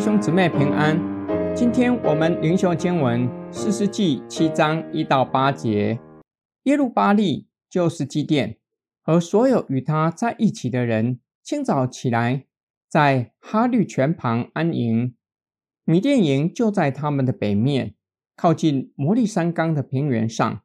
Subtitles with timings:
[0.00, 0.98] 兄姊妹平安。
[1.54, 6.00] 今天我们灵修经文四世纪七章一到八节。
[6.62, 8.56] 耶路巴利就是基甸
[9.02, 12.46] 和所有与他在一起的人，清早起来，
[12.88, 15.14] 在哈绿泉旁安营。
[15.84, 17.94] 米甸营就在他们的北面，
[18.34, 20.62] 靠近摩利山冈的平原上。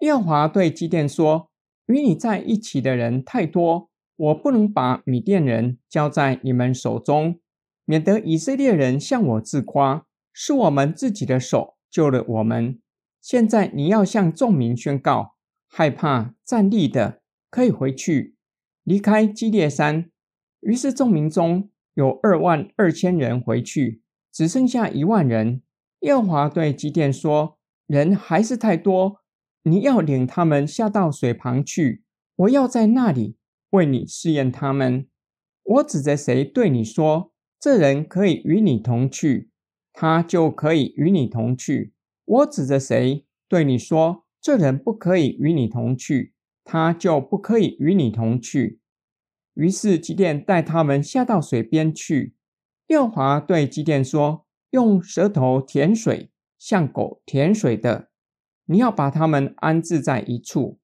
[0.00, 1.48] 耶和华对基甸说
[1.88, 7.40] ：“与你在一起的人太多，我不能把米甸人交在你们手中。”
[7.84, 12.80] 免得以色列人向我自夸，是我们自己的手救了我们。
[13.20, 15.36] 现在你要向众民宣告：
[15.68, 18.36] 害怕战栗的可以回去，
[18.82, 20.10] 离开基列山。
[20.60, 25.62] 于是众民中有二万二千人回去，只剩下一万人。
[26.00, 29.20] 耶和华对基甸说：“人还是太多，
[29.64, 32.02] 你要领他们下到水旁去，
[32.36, 33.36] 我要在那里
[33.70, 35.06] 为你试验他们。
[35.62, 37.32] 我指着谁对你说？”
[37.64, 39.48] 这人可以与你同去，
[39.90, 41.94] 他就可以与你同去。
[42.26, 48.80] 我指着谁对你说，这人不可以与你同去，他就不可以与你同去。
[49.54, 52.34] 于是基甸带他们下到水边去。
[52.88, 58.10] 耶和华对基甸说：“用舌头舔水，像狗舔水的，
[58.66, 60.78] 你要把他们安置在一处；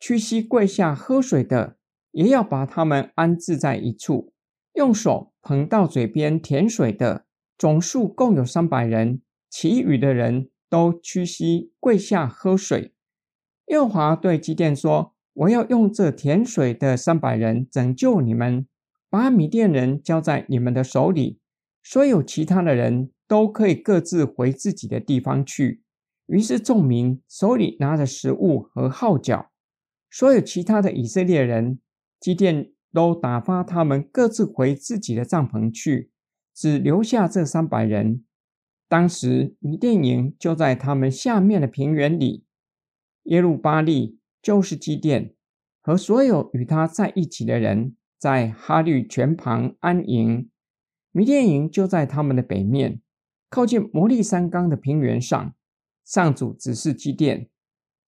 [0.00, 1.78] 屈膝跪下喝水的，
[2.10, 4.32] 也要把他们安置在一处。”
[4.78, 7.26] 用手捧到嘴边舔水的
[7.58, 12.94] 总数共有三百人，其余的人都屈膝跪下喝水。
[13.66, 18.68] 耶华对基甸说：“我要用这舔水的三百人拯救你们，
[19.10, 21.40] 把米甸人交在你们的手里。
[21.82, 25.82] 所有其他的人都可以各自回自己的地方去。”
[26.26, 29.50] 于是众民手里拿着食物和号角，
[30.08, 31.80] 所有其他的以色列人，
[32.20, 32.70] 基甸。
[32.92, 36.10] 都打发他们各自回自己的帐篷去，
[36.54, 38.24] 只留下这三百人。
[38.88, 42.44] 当时迷电营就在他们下面的平原里。
[43.24, 45.34] 耶路巴利就是基甸
[45.82, 50.50] 和所有与他在一起的人，在哈绿泉旁安营。
[51.12, 53.02] 米甸营就在他们的北面，
[53.50, 55.54] 靠近摩利山冈的平原上。
[56.04, 57.50] 上主指示基甸：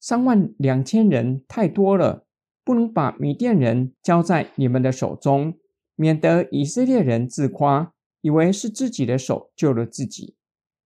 [0.01, 2.27] 三万两千人太多了。
[2.65, 5.55] 不能把米甸人交在你们的手中，
[5.97, 10.37] 免得以色列人自夸，以为是自己的手救了自己，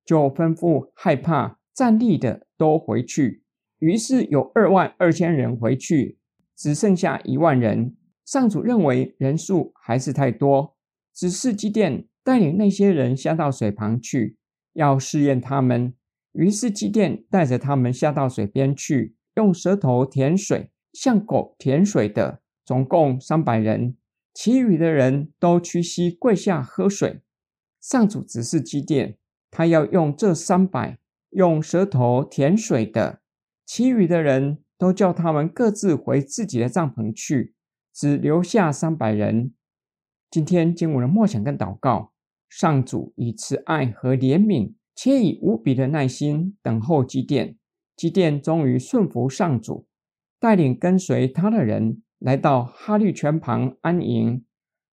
[0.05, 3.43] 就吩咐害怕站立的都回去。
[3.81, 6.19] 于是有二万二千人回去，
[6.57, 7.97] 只剩下一万人。
[8.25, 10.77] 上主认为人数还是太多，
[11.13, 14.39] 指示基甸带领那些人下到水旁去，
[14.73, 15.93] 要试验他们。
[16.33, 20.71] 于是基甸带着他们下到水边去，用舌头舔水。
[20.95, 23.97] 像狗舔水的，总共三百人，
[24.33, 27.21] 其余的人都屈膝跪下喝水。
[27.81, 29.19] 上主指示基甸，
[29.51, 30.99] 他要用这三百
[31.31, 33.21] 用舌头舔水的，
[33.67, 37.55] 其余的人都叫他们各自回自己的帐篷去，
[37.93, 39.53] 只留下三百人。
[40.31, 42.13] 今天经文的默想跟祷告，
[42.49, 47.57] 上主以慈爱和怜悯，且以无比的耐心等候基甸，
[47.97, 49.87] 基甸终于顺服上主。
[50.45, 54.45] 带领跟随他的人来到哈绿泉旁安营。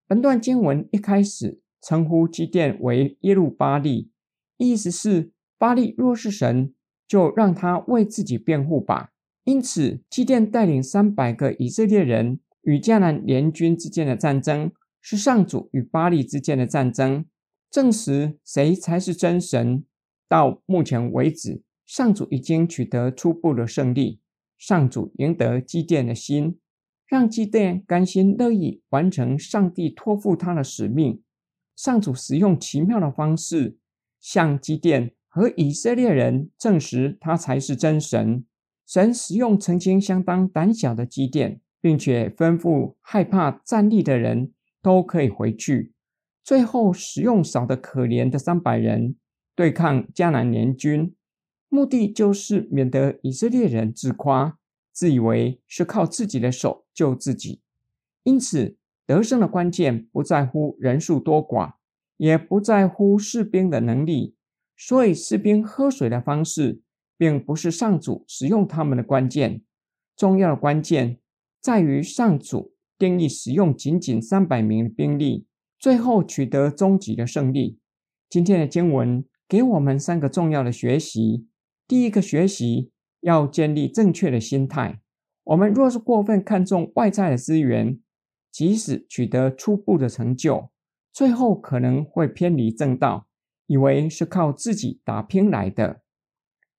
[0.08, 4.10] 本段经文一开始称呼基甸为耶路巴力，
[4.56, 6.74] 意思是巴力若是神，
[7.06, 9.10] 就让他为自己辩护吧。
[9.44, 17.26] 因此，基甸带领三百个以色列人与迦南联军之间的战争，是上主与巴力之间的战争，
[17.70, 19.84] 证实谁才是真神。
[20.30, 24.22] 到目前为止，上主已经取得初步的胜利。
[24.62, 26.60] 上主赢得基甸的心，
[27.08, 31.24] 让基甸甘心乐意完成上帝托付他的使命。
[31.76, 33.80] 上主使用奇妙的方式，
[34.20, 38.46] 向基甸和以色列人证实他才是真神。
[38.86, 44.54] 神使用曾经相当胆小的基甸，并且吩咐害怕战栗的人
[44.84, 45.92] 都可以回去。
[46.44, 49.16] 最后使用少得可怜的三百人
[49.56, 51.16] 对抗迦南联军。
[51.74, 54.60] 目的就是免得以色列人自夸，
[54.92, 57.62] 自以为是靠自己的手救自己。
[58.24, 58.76] 因此，
[59.08, 61.76] 得胜的关键不在乎人数多寡，
[62.18, 64.36] 也不在乎士兵的能力。
[64.76, 66.82] 所以，士兵喝水的方式，
[67.18, 69.62] 并不是上主使用他们的关键。
[70.18, 71.20] 重要的关键
[71.62, 75.48] 在于上主定义使用仅仅三百名兵力，
[75.80, 77.80] 最后取得终极的胜利。
[78.30, 81.48] 今天的经文给我们三个重要的学习。
[81.92, 82.90] 第一个学习
[83.20, 85.02] 要建立正确的心态。
[85.44, 88.00] 我们若是过分看重外在的资源，
[88.50, 90.70] 即使取得初步的成就，
[91.12, 93.28] 最后可能会偏离正道，
[93.68, 96.02] 以为是靠自己打拼来的。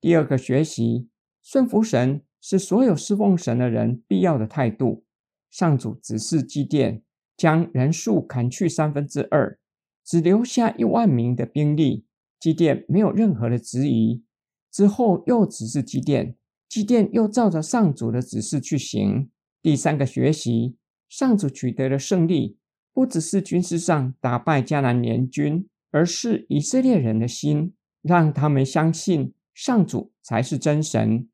[0.01, 1.11] 第二个学习，
[1.43, 5.05] 顺服神是所有侍奉神的人必要的态度。
[5.51, 7.03] 上主指示基甸
[7.37, 9.59] 将人数砍去三分之二，
[10.03, 12.07] 只留下一万名的兵力。
[12.41, 14.25] 基甸没有任何的质疑。
[14.73, 16.35] 之后又指示基奠，
[16.67, 19.31] 基奠又照着上主的指示去行。
[19.61, 20.77] 第三个学习，
[21.09, 22.57] 上主取得了胜利，
[22.95, 31.29] 不只是军事上打败迦南联军，而是以色列人的心，让他们相信上主才是真神。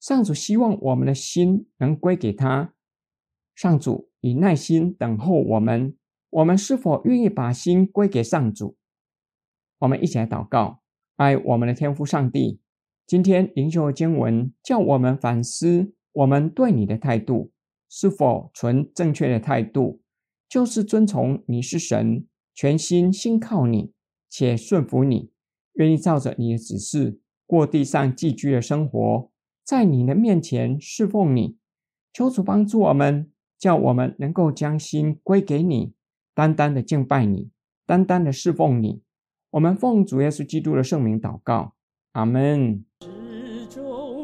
[0.00, 2.72] 上主希望我们的心能归给他。
[3.54, 5.96] 上主以耐心等候我们，
[6.30, 8.76] 我们是否愿意把心归给上主？
[9.78, 10.80] 我们一起来祷告，
[11.16, 12.60] 爱我们的天父上帝。
[13.06, 17.52] 今天灵修经文叫我们反思我们对你的态度
[17.86, 20.00] 是否存正确的态度，
[20.48, 23.92] 就是遵从你是神，全心信靠你，
[24.30, 25.30] 且顺服你，
[25.74, 29.30] 愿意照着你的指示过地上寄居的生活，
[29.62, 31.58] 在你的面前侍奉你。
[32.10, 35.92] 求主帮助我们，叫我们能够将心归给你，
[36.34, 37.50] 单单的敬拜你，
[37.84, 39.02] 单单的侍奉你。
[39.50, 41.74] 我们奉主耶稣基督的圣名祷告，
[42.12, 42.84] 阿门。
[43.74, 44.23] 中。